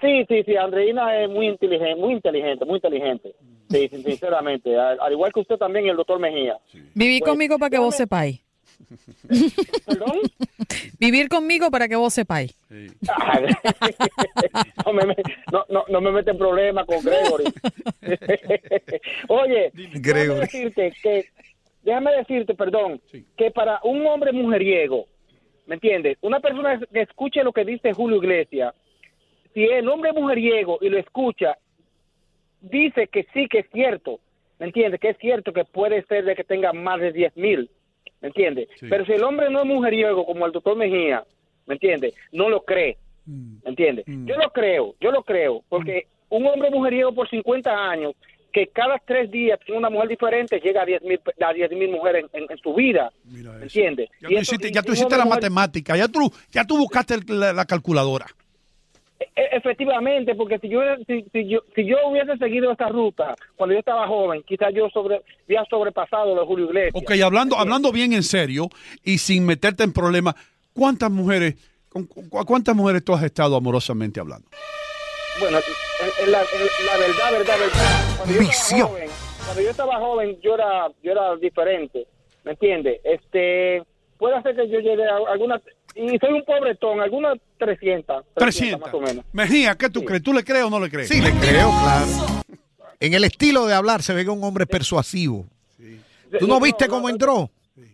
Sí, 0.01 0.25
sí, 0.29 0.43
sí, 0.45 0.57
Andreina 0.57 1.23
es 1.23 1.29
muy 1.29 1.47
inteligente, 1.49 1.95
muy 1.97 2.15
inteligente, 2.15 2.65
muy 2.65 2.77
inteligente. 2.77 3.35
Sí, 3.71 3.89
sí, 3.89 4.03
sinceramente. 4.03 4.77
Al, 4.79 4.99
al 5.01 5.13
igual 5.13 5.33
que 5.33 5.41
usted 5.41 5.57
también, 5.57 5.87
el 5.89 5.97
doctor 5.97 6.19
Mejía. 6.19 6.59
Vivir 6.95 7.21
Pues, 7.21 7.31
conmigo 7.31 7.59
para 7.59 7.71
que 7.71 7.79
vos 7.79 7.95
sepáis. 7.97 8.41
Vivir 10.99 11.29
conmigo 11.29 11.71
para 11.71 11.89
que 11.89 11.97
vos 11.97 12.13
sepáis. 12.13 12.57
no, 12.71 14.93
me, 14.93 15.17
no, 15.53 15.65
no, 15.69 15.85
no 15.89 16.01
me 16.01 16.13
mete 16.13 16.31
en 16.31 16.39
problemas 16.39 16.87
con 16.87 17.05
Gregory. 17.05 17.45
Oye, 19.29 19.71
déjame 19.75 20.01
Gregory. 20.01 20.41
decirte 20.41 20.93
que, 21.03 21.27
déjame 21.83 22.13
decirte, 22.13 22.55
perdón, 22.55 23.01
que 23.37 23.51
para 23.51 23.81
un 23.85 24.07
hombre 24.07 24.33
mujeriego, 24.33 25.07
¿me 25.67 25.75
entiendes? 25.75 26.19
Una 26.23 26.41
persona 26.41 26.81
que 26.93 27.03
escuche 27.03 27.45
lo 27.45 27.53
que 27.53 27.65
dice 27.65 27.93
Julio 27.93 28.17
Iglesias, 28.19 28.75
si 29.55 29.65
el 29.65 29.89
hombre 29.89 30.13
mujeriego 30.13 30.79
y 30.81 30.89
lo 30.89 30.99
escucha, 30.99 31.57
dice 32.61 33.09
que 33.09 33.27
sí 33.33 33.49
que 33.49 33.61
es 33.61 33.67
cierto, 33.73 34.21
¿me 34.59 34.67
entiendes? 34.67 35.01
Que 35.01 35.11
es 35.11 35.19
cierto 35.19 35.53
que 35.53 35.65
puede 35.65 36.05
ser 36.07 36.25
de 36.25 36.37
que 36.37 36.45
tenga 36.45 36.73
más 36.73 37.01
de 37.01 37.13
10 37.13 37.37
mil, 37.37 37.71
¿me 38.21 38.29
entiendes? 38.29 38.69
Pero 38.89 39.05
si 39.07 39.13
el 39.13 39.23
hombre 39.25 39.51
no 39.51 39.61
es 39.61 39.67
mujeriego 39.67 40.25
como 40.27 40.47
el 40.47 40.53
doctor 40.53 40.77
Mejía, 40.77 41.25
¿me 41.67 41.75
entiendes? 41.75 42.15
No 42.33 42.49
lo 42.49 42.63
cree, 42.63 42.97
¿me 43.27 43.71
entiendes? 43.71 44.05
Yo 44.27 44.37
lo 44.37 44.51
creo, 44.51 44.95
yo 45.01 45.11
lo 45.11 45.23
creo, 45.23 45.63
porque 45.69 46.07
un 46.31 46.47
hombre 46.47 46.71
mujeriego 46.71 47.13
por 47.15 47.29
50 47.29 47.71
años, 47.71 48.13
que 48.53 48.67
cada 48.67 48.99
tres 49.07 49.31
días 49.31 49.61
tiene 49.65 49.79
una 49.79 49.91
mujer 49.91 50.09
diferente, 50.09 50.59
llega 50.59 50.83
a 50.83 50.85
10 50.85 51.03
mil 51.03 51.21
a 51.41 51.53
10 51.53 51.71
mil 51.71 51.91
mujeres 51.91 52.25
en, 52.33 52.47
en 52.51 52.59
su 52.59 52.75
vida, 52.75 53.13
¿me 53.53 53.63
entiendes? 53.63 54.09
Ya 54.21 54.29
tú 54.29 54.35
hiciste, 54.43 54.71
ya 54.75 54.83
tú 54.83 54.93
la 55.19 55.25
mujer- 55.25 55.43
matemática, 55.51 55.97
ya 55.97 56.09
tú, 56.09 56.19
ya 56.51 56.65
tú 56.65 56.77
buscaste 56.79 57.15
el- 57.15 57.41
la, 57.41 57.53
la 57.53 57.65
calculadora. 57.65 58.27
E- 59.21 59.57
Efectivamente, 59.57 60.35
porque 60.35 60.59
si 60.59 60.69
yo, 60.69 60.81
si, 61.07 61.25
si 61.33 61.47
yo 61.49 61.61
si 61.75 61.85
yo 61.85 61.97
hubiese 62.09 62.37
seguido 62.39 62.73
esta 62.73 62.89
ruta 62.89 63.35
cuando 63.57 63.75
yo 63.75 63.81
estaba 63.81 64.07
joven, 64.09 64.43
quizás 64.47 64.73
yo 64.75 64.89
sobre, 64.91 65.21
hubiera 65.47 65.65
sobrepasado 65.67 66.35
lo 66.35 66.41
de 66.41 66.47
Julio 66.47 66.67
Iglesias. 66.67 66.95
Ok, 67.05 67.13
hablando, 67.23 67.59
hablando 67.59 67.93
bien 67.93 68.13
en 68.15 68.23
serio 68.23 68.69
y 69.05 69.19
sin 69.19 69.45
meterte 69.45 69.85
en 69.85 69.93
problemas, 69.93 70.35
¿cuántas 70.73 71.11
mujeres, 71.11 71.57
con, 71.91 72.07
cu- 72.07 72.29
cuántas 72.47 72.75
mujeres 72.75 73.05
tú 73.05 73.13
has 73.13 73.23
estado 73.23 73.57
amorosamente 73.57 74.21
hablando? 74.21 74.49
Bueno, 75.39 75.59
en- 75.59 76.25
en 76.27 76.33
la, 76.33 76.41
en 76.41 76.87
la 76.87 76.97
verdad, 76.99 77.33
verdad, 77.33 77.59
verdad. 77.59 78.17
Cuando 78.17 78.35
yo, 78.35 78.41
estaba 78.51 78.87
joven, 78.89 79.11
cuando 79.45 79.63
yo 79.63 79.71
estaba 79.71 79.99
joven, 79.99 80.39
yo 80.43 80.55
era, 80.55 80.89
yo 81.03 81.13
era 81.13 81.37
diferente, 81.37 82.07
¿me 82.45 82.53
entiendes? 82.53 83.01
Este, 83.05 83.83
puede 84.19 84.41
ser 84.43 84.57
que 84.57 84.69
yo 84.69 84.81
llegue 84.81 85.05
a 85.07 85.17
algunas, 85.31 85.61
y 85.95 86.19
soy 86.19 86.33
un 86.33 86.45
pobretón, 86.45 87.01
algunas 87.01 87.39
300, 87.59 88.25
300, 88.35 88.81
más 88.81 88.95
o 88.95 89.01
menos. 89.01 89.25
Mejía, 89.33 89.75
¿qué 89.77 89.91
tú 89.91 90.05
crees? 90.05 90.23
¿Tú 90.23 90.33
le 90.33 90.45
crees 90.45 90.65
o 90.65 90.71
no 90.71 90.81
le 90.81 90.91
crees? 90.91 91.09
Sí, 91.09 91.21
le 91.21 91.33
creo, 91.33 91.71
claro. 91.71 92.07
En 93.01 93.15
el 93.15 93.25
estilo 93.25 93.67
de 93.67 93.75
hablar 93.75 94.03
se 94.03 94.13
ve 94.15 94.25
que 94.25 94.31
es 94.31 94.37
un 94.37 94.45
hombre 94.45 94.67
persuasivo. 94.67 95.47
¿Tú 96.39 96.47
no 96.47 96.61
viste 96.61 96.87
cómo 96.87 97.09
entró? 97.09 97.51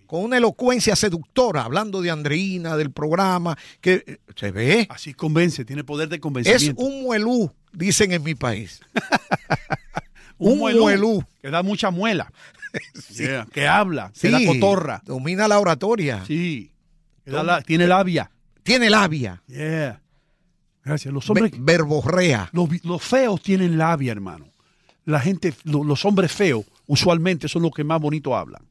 Con 0.07 0.23
una 0.23 0.37
elocuencia 0.37 0.95
seductora, 0.95 1.63
hablando 1.63 2.01
de 2.01 2.11
Andreina, 2.11 2.77
del 2.77 2.93
programa, 2.93 3.57
que 3.81 4.05
eh, 4.07 4.19
se 4.37 4.53
ve. 4.53 4.87
Así 4.89 5.15
convence, 5.15 5.65
tiene 5.65 5.83
poder 5.83 6.09
de 6.09 6.17
Es 6.17 6.21
convencimiento. 6.23 6.81
un 6.83 7.03
muelú, 7.03 7.51
dicen 7.73 8.13
en 8.13 8.23
mi 8.23 8.35
país. 8.37 8.81
un, 10.39 10.53
un 10.53 10.59
muelú, 10.59 10.83
muelú. 10.83 11.25
Que 11.43 11.51
da 11.51 11.63
mucha 11.63 11.91
muela. 11.91 12.31
Yeah, 13.17 13.47
Que 13.53 13.67
habla, 13.67 14.11
Sí, 14.15 14.29
que 14.29 14.33
da 14.33 14.41
cotorra. 14.45 15.03
Domina 15.07 15.49
la 15.49 15.59
oratoria. 15.59 16.23
Sí. 16.27 16.71
La- 17.27 17.61
tiene 17.63 17.87
labia. 17.87 18.31
Tiene 18.63 18.89
labia. 18.91 19.43
Yeah. 19.49 20.01
Gracias. 20.85 21.13
Los 21.13 21.29
hombres. 21.29 21.53
verborrea. 21.59 22.51
Los, 22.53 23.03
feos 23.03 23.43
tienen 23.43 23.77
labia, 23.77 24.13
hermano. 24.13 24.49
La 25.05 25.21
gente, 25.21 25.53
lo- 25.65 25.85
los 25.85 26.05
hombres 26.05 26.33
feos, 26.33 26.65
usualmente 26.87 27.49
son 27.49 27.63
los 27.63 27.73
que 27.73 27.85
más 27.85 28.01
bonito 28.01 28.37
hablan. 28.37 28.63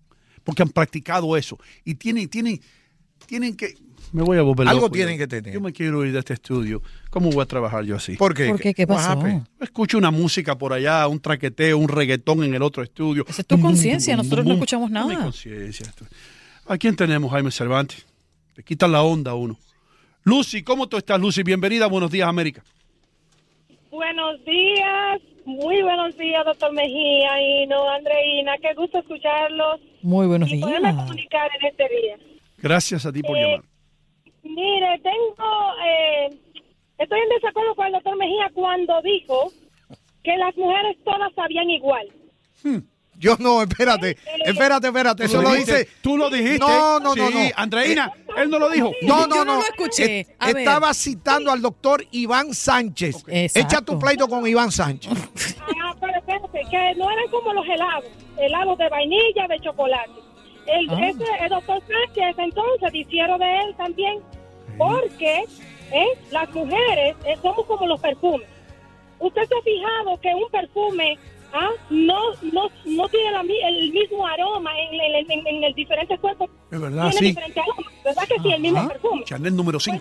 Porque 0.43 0.63
han 0.63 0.69
practicado 0.69 1.35
eso. 1.37 1.57
Y 1.83 1.95
tienen, 1.95 2.29
tienen, 2.29 2.61
tienen 3.25 3.55
que. 3.55 3.73
Me 4.11 4.21
voy 4.21 4.37
a 4.37 4.43
volver 4.43 4.67
Algo 4.67 4.81
loco 4.83 4.93
tienen 4.93 5.15
yo. 5.15 5.19
que 5.23 5.27
tener. 5.27 5.53
Yo 5.53 5.59
me 5.59 5.73
quiero 5.73 6.05
ir 6.05 6.13
de 6.13 6.19
este 6.19 6.33
estudio. 6.33 6.81
¿Cómo 7.09 7.31
voy 7.31 7.41
a 7.41 7.45
trabajar 7.45 7.83
yo 7.83 7.95
así? 7.95 8.15
¿Por 8.15 8.33
qué? 8.33 8.47
¿Por 8.49 8.59
qué? 8.59 8.73
¿Qué 8.73 8.85
pasó? 8.87 9.19
Escucho 9.59 9.97
una 9.97 10.11
música 10.11 10.57
por 10.57 10.71
allá, 10.71 11.07
un 11.07 11.19
traqueteo, 11.19 11.77
un 11.77 11.87
reggaetón 11.89 12.43
en 12.43 12.53
el 12.53 12.61
otro 12.61 12.83
estudio. 12.83 13.25
Esa 13.27 13.41
es 13.41 13.47
tu 13.47 13.59
conciencia, 13.59 14.15
nosotros 14.15 14.45
no 14.45 14.53
escuchamos 14.53 14.89
mi 14.89 14.93
nada. 14.93 15.23
conciencia. 15.23 15.91
¿A 16.67 16.77
quién 16.77 16.95
tenemos, 16.95 17.31
Jaime 17.31 17.51
Cervantes? 17.51 18.05
Te 18.55 18.63
quitan 18.63 18.91
la 18.91 19.03
onda 19.03 19.31
a 19.31 19.35
uno. 19.35 19.57
Lucy, 20.23 20.63
¿cómo 20.63 20.87
tú 20.87 20.97
estás, 20.97 21.19
Lucy? 21.19 21.43
Bienvenida, 21.43 21.87
buenos 21.87 22.09
días, 22.09 22.27
América. 22.27 22.63
Buenos 23.91 24.43
días, 24.45 25.21
muy 25.45 25.81
buenos 25.81 26.17
días, 26.17 26.43
doctor 26.45 26.73
Mejía 26.73 27.41
y 27.41 27.67
no 27.67 27.89
Andreina. 27.89 28.53
Qué 28.61 28.73
gusto 28.75 28.99
escucharlos 28.99 29.79
Muy 30.01 30.27
buenos 30.27 30.49
y 30.49 30.55
días. 30.55 30.65
poderme 30.67 30.95
comunicar 30.95 31.49
en 31.61 31.67
este 31.67 31.83
día. 31.89 32.17
Gracias 32.57 33.05
a 33.05 33.11
ti 33.13 33.21
por 33.21 33.37
Eh, 33.37 33.41
llamar. 33.41 33.63
Mire, 34.43 34.99
tengo, 35.01 35.73
eh, 35.85 36.29
estoy 36.97 37.19
en 37.19 37.29
desacuerdo 37.29 37.75
con 37.75 37.87
el 37.87 37.93
doctor 37.93 38.17
Mejía 38.17 38.49
cuando 38.53 39.01
dijo 39.01 39.51
que 40.23 40.35
las 40.37 40.55
mujeres 40.57 40.97
todas 41.03 41.33
sabían 41.35 41.69
igual. 41.69 42.07
Yo 43.17 43.37
no, 43.39 43.61
espérate, 43.61 44.17
espérate, 44.43 44.87
espérate. 44.87 45.23
Tú 45.23 45.29
Eso 45.29 45.41
lo 45.41 45.53
dice. 45.53 45.87
tú 46.01 46.17
lo 46.17 46.29
dijiste. 46.29 46.59
No, 46.59 46.99
no, 46.99 47.15
no, 47.15 47.27
Sí, 47.27 47.33
no. 47.33 47.39
Andreina, 47.55 48.11
Eh, 48.13 48.24
él 48.37 48.49
no 48.49 48.59
lo 48.59 48.69
dijo. 48.69 48.91
No, 49.03 49.27
no, 49.27 49.35
Yo 49.35 49.45
no 49.45 49.53
no. 49.53 49.55
lo 49.55 49.61
escuché. 49.61 50.27
A 50.39 50.47
ver. 50.47 50.57
Estaba 50.57 50.93
citando 50.93 51.51
al 51.51 51.61
doctor 51.61 52.03
Iván 52.11 52.53
Sánchez. 52.53 53.23
Echa 53.27 53.81
tu 53.81 53.97
pleito 53.99 54.27
con 54.27 54.45
Iván 54.47 54.71
Sánchez. 54.71 55.11
Ah, 55.87 55.95
pero 55.99 56.13
espérate, 56.17 56.61
que 56.71 56.95
no 56.97 57.09
eran 57.11 57.27
como 57.29 57.53
los 57.53 57.65
helados, 57.67 58.05
helados 58.39 58.77
de 58.77 58.89
vainilla, 58.89 59.47
de 59.47 59.59
chocolate. 59.61 60.09
el, 60.67 60.89
Ah. 60.89 61.07
ese, 61.09 61.23
el 61.43 61.49
doctor 61.49 61.79
Sánchez 61.87 62.35
entonces 62.39 62.91
difiero 62.91 63.37
de 63.37 63.59
él 63.61 63.75
también, 63.77 64.19
porque 64.77 65.43
¿eh? 65.91 66.05
las 66.31 66.51
mujeres 66.53 67.15
eh, 67.25 67.37
somos 67.41 67.65
como 67.65 67.85
los 67.87 67.99
perfumes. 67.99 68.47
¿Usted 69.19 69.41
se 69.47 69.55
ha 69.55 69.61
fijado 69.61 70.19
que 70.21 70.33
un 70.35 70.49
perfume 70.51 71.17
ah, 71.53 71.69
no, 71.89 72.19
no, 72.51 72.69
no 72.85 73.09
tiene 73.09 73.31
la 73.31 73.41
el 73.41 73.91
mismo 73.91 74.25
aroma 74.25 74.71
en, 74.79 74.99
el- 75.15 75.31
en, 75.31 75.47
en 75.47 75.63
el 75.63 75.73
diferente 75.73 76.17
cuerpo? 76.17 76.49
Es 76.71 76.79
verdad, 76.81 77.11
tiene 77.11 77.33
sí. 77.33 77.39
¿Verdad 78.05 78.23
que 78.27 78.35
sí? 78.41 78.51
El 78.53 78.61
mismo 78.61 78.79
Ajá. 78.79 78.87
perfume. 78.89 79.23
Chanel 79.25 79.55
número 79.55 79.79
5. 79.79 79.99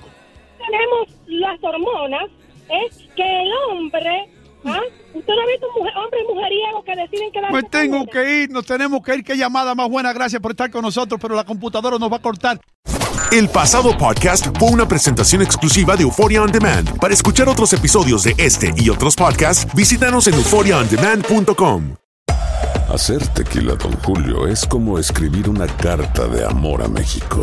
Tenemos 0.59 1.09
las 1.27 1.59
hormonas, 1.63 2.31
es 2.69 2.97
que 3.17 3.23
el 3.43 3.51
hombre, 3.71 4.31
¿ah? 4.65 4.81
¿Usted 5.13 5.33
no 5.35 5.43
ha 5.43 5.47
visto 5.47 5.67
mujer, 5.77 5.93
hombres 5.97 6.23
mujeriegos 6.29 6.85
que 6.85 6.97
deciden 6.97 7.33
quedarse 7.33 7.55
Me 7.55 7.63
con 7.63 7.71
tengo 7.71 8.07
que 8.07 8.43
ir, 8.43 8.51
nos 8.51 8.65
tenemos 8.67 9.03
que 9.03 9.17
ir. 9.17 9.25
Qué 9.25 9.37
llamada 9.37 9.75
más 9.75 9.89
buena. 9.89 10.13
Gracias 10.13 10.41
por 10.41 10.53
estar 10.53 10.71
con 10.71 10.83
nosotros, 10.83 11.21
pero 11.21 11.35
la 11.35 11.45
computadora 11.45 11.99
nos 11.99 12.11
va 12.13 12.17
a 12.17 12.23
cortar. 12.23 12.61
El 13.33 13.49
pasado 13.49 13.97
podcast 13.99 14.47
fue 14.59 14.71
una 14.71 14.87
presentación 14.87 15.43
exclusiva 15.43 15.97
de 15.97 16.05
Euphoria 16.05 16.43
On 16.43 16.53
Demand. 16.53 16.99
Para 17.01 17.15
escuchar 17.15 17.49
otros 17.49 17.73
episodios 17.73 18.23
de 18.25 18.35
este 18.39 18.73
y 18.77 18.91
otros 18.91 19.17
podcasts, 19.17 19.67
visítanos 19.75 20.27
en 20.29 20.35
euphoriaondemand.com. 20.35 21.97
Hacer 22.89 23.27
tequila, 23.29 23.75
Don 23.75 23.93
Julio, 24.03 24.47
es 24.47 24.65
como 24.67 24.99
escribir 24.99 25.49
una 25.49 25.67
carta 25.67 26.29
de 26.29 26.45
amor 26.45 26.83
a 26.83 26.89
México. 26.89 27.43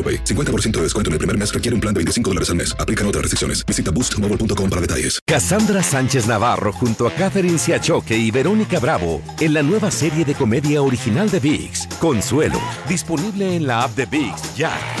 AroPay. 0.01 0.23
50% 0.23 0.71
de 0.77 0.81
descuento 0.83 1.09
en 1.09 1.13
el 1.13 1.19
primer 1.19 1.37
mes 1.37 1.53
requiere 1.53 1.75
un 1.75 1.81
plan 1.81 1.93
de 1.93 1.99
25 1.99 2.31
dólares 2.31 2.49
al 2.49 2.55
mes. 2.55 2.75
Aplican 2.79 3.05
otras 3.05 3.21
restricciones. 3.21 3.63
Visita 3.65 3.91
boostmobile.com 3.91 4.69
para 4.69 4.81
detalles. 4.81 5.19
Cassandra 5.27 5.83
Sánchez 5.83 6.27
Navarro 6.27 6.73
junto 6.73 7.05
a 7.05 7.11
Catherine 7.11 7.59
Siachoque 7.59 8.17
y 8.17 8.31
Verónica 8.31 8.79
Bravo 8.79 9.21
en 9.39 9.53
la 9.53 9.61
nueva 9.61 9.91
serie 9.91 10.25
de 10.25 10.33
comedia 10.33 10.81
original 10.81 11.29
de 11.29 11.39
VIX, 11.39 11.87
Consuelo, 11.99 12.59
disponible 12.87 13.55
en 13.55 13.67
la 13.67 13.83
app 13.83 13.95
de 13.95 14.05
VIX 14.05 14.55
ya. 14.55 15.00